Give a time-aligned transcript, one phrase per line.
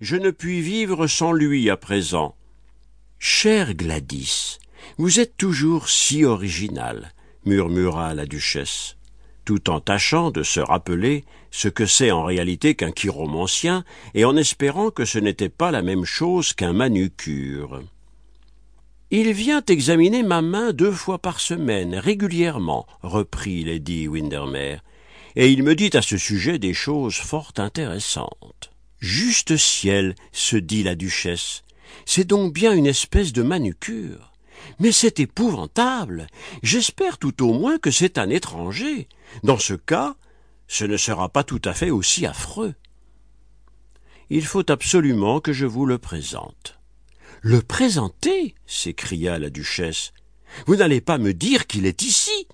[0.00, 2.36] je ne puis vivre sans lui à présent.
[3.18, 4.58] Chère Gladys,
[4.96, 7.12] vous êtes toujours si originale,
[7.44, 8.96] murmura la duchesse,
[9.44, 13.84] tout en tâchant de se rappeler ce que c'est en réalité qu'un chiromancien
[14.14, 17.82] et en espérant que ce n'était pas la même chose qu'un manucure.
[19.10, 24.80] Il vient examiner ma main deux fois par semaine, régulièrement, reprit lady Windermere,
[25.36, 28.73] et il me dit à ce sujet des choses fort intéressantes.
[29.04, 31.62] Juste ciel, se dit la duchesse,
[32.06, 34.32] c'est donc bien une espèce de manucure.
[34.80, 36.26] Mais c'est épouvantable.
[36.62, 39.06] J'espère tout au moins que c'est un étranger.
[39.42, 40.16] Dans ce cas,
[40.68, 42.72] ce ne sera pas tout à fait aussi affreux.
[44.30, 46.78] Il faut absolument que je vous le présente.
[47.42, 50.14] Le présenter s'écria la duchesse.
[50.66, 52.48] Vous n'allez pas me dire qu'il est ici.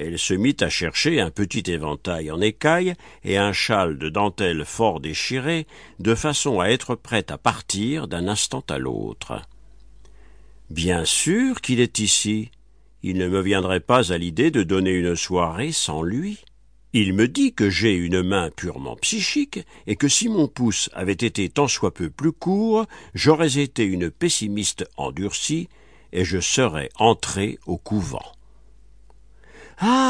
[0.00, 2.94] Elle se mit à chercher un petit éventail en écaille
[3.24, 5.66] et un châle de dentelle fort déchiré,
[5.98, 9.42] de façon à être prête à partir d'un instant à l'autre.
[10.70, 12.52] Bien sûr qu'il est ici.
[13.02, 16.44] Il ne me viendrait pas à l'idée de donner une soirée sans lui.
[16.92, 21.12] Il me dit que j'ai une main purement psychique et que si mon pouce avait
[21.12, 25.68] été tant soit peu plus court, j'aurais été une pessimiste endurcie
[26.12, 28.32] et je serais entré au couvent.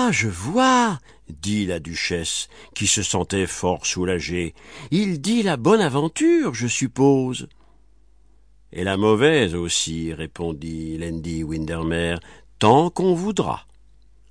[0.09, 0.12] Ah.
[0.12, 0.98] Je vois.
[1.28, 4.55] dit la duchesse, qui se sentait fort soulagée.
[4.91, 7.48] Il dit la bonne aventure, je suppose.
[8.73, 12.20] Et la mauvaise aussi, répondit Lady Windermere,
[12.59, 13.67] tant qu'on voudra.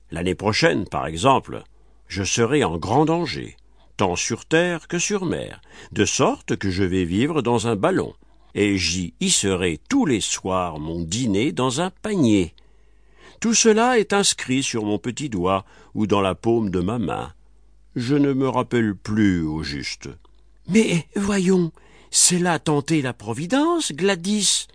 [0.09, 1.61] L'année prochaine, par exemple,
[2.08, 3.56] je serai en grand danger,
[3.97, 8.16] tant sur terre que sur mer, de sorte que je vais vivre dans un ballon,
[8.56, 12.56] et j'y hisserai tous les soirs mon dîner dans un panier.
[13.40, 17.34] Tout cela est inscrit sur mon petit doigt ou dans la paume de ma main.
[17.96, 20.10] Je ne me rappelle plus au juste.
[20.68, 21.72] Mais voyons,
[22.12, 24.68] c'est là tenter la Providence, Gladys.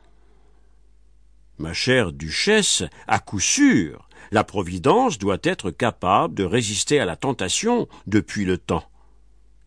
[1.59, 7.17] Ma chère duchesse, à coup sûr, la Providence doit être capable de résister à la
[7.17, 8.85] tentation depuis le temps.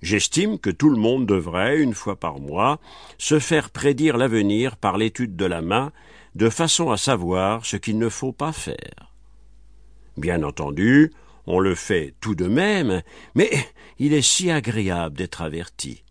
[0.02, 2.80] J'estime que tout le monde devrait, une fois par mois,
[3.18, 5.92] se faire prédire l'avenir par l'étude de la main,
[6.36, 9.14] de façon à savoir ce qu'il ne faut pas faire.
[10.18, 11.12] Bien entendu,
[11.48, 13.02] on le fait tout de même,
[13.36, 13.50] mais
[14.00, 16.04] il est si agréable d'être averti.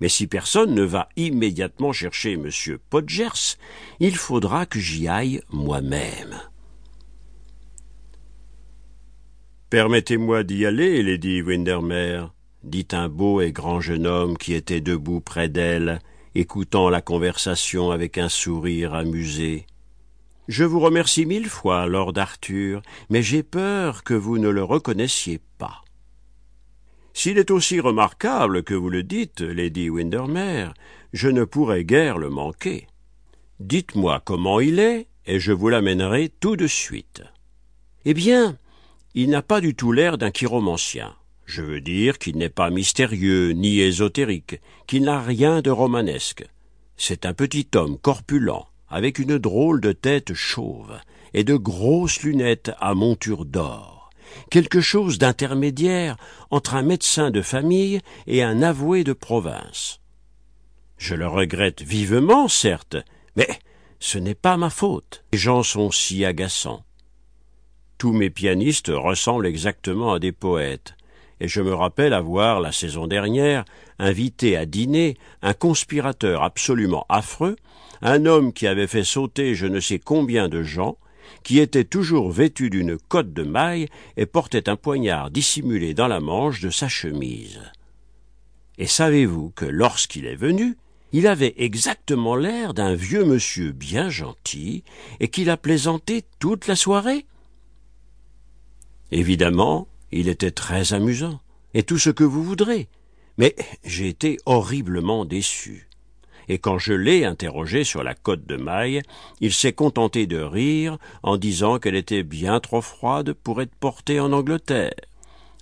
[0.00, 2.50] Mais si personne ne va immédiatement chercher M.
[2.90, 3.56] Podgers,
[4.00, 6.40] il faudra que j'y aille moi-même.
[9.70, 15.20] Permettez-moi d'y aller, Lady Windermere, dit un beau et grand jeune homme qui était debout
[15.20, 16.00] près d'elle,
[16.34, 19.66] écoutant la conversation avec un sourire amusé.
[20.48, 25.40] Je vous remercie mille fois, Lord Arthur, mais j'ai peur que vous ne le reconnaissiez
[25.58, 25.82] pas.
[27.14, 30.74] S'il est aussi remarquable que vous le dites, Lady Windermere,
[31.12, 32.88] je ne pourrais guère le manquer.
[33.60, 37.22] Dites-moi comment il est, et je vous l'amènerai tout de suite.
[38.04, 38.58] Eh bien,
[39.14, 41.14] il n'a pas du tout l'air d'un chiromancien.
[41.46, 46.44] Je veux dire qu'il n'est pas mystérieux ni ésotérique, qu'il n'a rien de romanesque.
[46.96, 50.98] C'est un petit homme corpulent, avec une drôle de tête chauve,
[51.32, 53.94] et de grosses lunettes à monture d'or
[54.50, 56.16] quelque chose d'intermédiaire
[56.50, 60.00] entre un médecin de famille et un avoué de province.
[60.96, 62.96] Je le regrette vivement, certes,
[63.36, 63.48] mais
[64.00, 65.24] ce n'est pas ma faute.
[65.32, 66.84] Les gens sont si agaçants.
[67.98, 70.94] Tous mes pianistes ressemblent exactement à des poètes,
[71.40, 73.64] et je me rappelle avoir, la saison dernière,
[73.98, 77.56] invité à dîner un conspirateur absolument affreux,
[78.02, 80.98] un homme qui avait fait sauter je ne sais combien de gens,
[81.42, 86.20] qui était toujours vêtu d'une cotte de maille et portait un poignard dissimulé dans la
[86.20, 87.60] manche de sa chemise.
[88.78, 90.76] Et savez-vous que lorsqu'il est venu,
[91.12, 94.82] il avait exactement l'air d'un vieux monsieur bien gentil
[95.20, 97.24] et qu'il a plaisanté toute la soirée?
[99.12, 99.86] Évidemment,
[100.20, 101.40] il était très amusant,
[101.74, 102.88] et tout ce que vous voudrez,
[103.38, 103.54] mais
[103.84, 105.88] j'ai été horriblement déçu
[106.48, 109.02] et quand je l'ai interrogé sur la côte de maille,
[109.40, 114.20] il s'est contenté de rire en disant qu'elle était bien trop froide pour être portée
[114.20, 114.94] en Angleterre.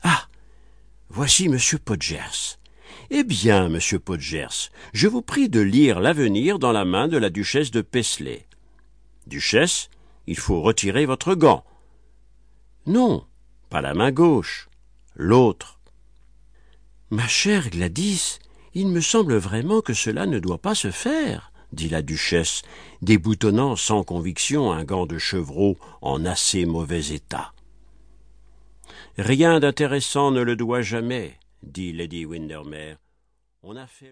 [0.02, 0.26] Ah.
[1.08, 2.58] Voici monsieur Podgers.
[3.10, 7.28] Eh bien, monsieur Podgers, je vous prie de lire l'avenir dans la main de la
[7.28, 8.46] duchesse de Paisley.
[9.26, 9.90] Duchesse,
[10.26, 11.64] il faut retirer votre gant.
[12.86, 13.26] Non,
[13.72, 14.68] pas la main gauche,
[15.16, 15.80] l'autre.
[17.08, 18.38] Ma chère Gladys,
[18.74, 22.60] il me semble vraiment que cela ne doit pas se faire, dit la duchesse,
[23.00, 27.54] déboutonnant sans conviction un gant de chevreau en assez mauvais état.
[29.16, 32.98] Rien d'intéressant ne le doit jamais, dit Lady Windermere.
[33.62, 34.10] On a fait